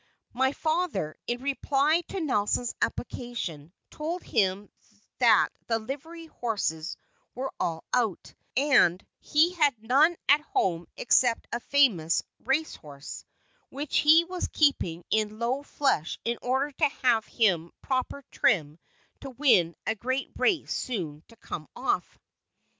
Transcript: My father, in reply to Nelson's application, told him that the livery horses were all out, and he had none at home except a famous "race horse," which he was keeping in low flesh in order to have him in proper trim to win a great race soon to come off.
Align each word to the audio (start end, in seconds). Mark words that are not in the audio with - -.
My 0.33 0.51
father, 0.53 1.15
in 1.27 1.43
reply 1.43 2.01
to 2.07 2.19
Nelson's 2.25 2.73
application, 2.81 3.71
told 3.91 4.23
him 4.23 4.71
that 5.19 5.49
the 5.67 5.77
livery 5.77 6.25
horses 6.25 6.97
were 7.35 7.53
all 7.59 7.83
out, 7.93 8.33
and 8.57 9.05
he 9.19 9.53
had 9.53 9.75
none 9.79 10.17
at 10.27 10.41
home 10.41 10.87
except 10.97 11.47
a 11.51 11.59
famous 11.59 12.23
"race 12.45 12.75
horse," 12.75 13.23
which 13.69 13.97
he 13.99 14.23
was 14.23 14.47
keeping 14.51 15.03
in 15.11 15.37
low 15.37 15.61
flesh 15.61 16.17
in 16.25 16.39
order 16.41 16.71
to 16.71 16.89
have 17.03 17.25
him 17.27 17.65
in 17.65 17.71
proper 17.83 18.23
trim 18.31 18.79
to 19.19 19.29
win 19.29 19.75
a 19.85 19.93
great 19.93 20.31
race 20.35 20.73
soon 20.73 21.21
to 21.27 21.35
come 21.35 21.67
off. 21.75 22.17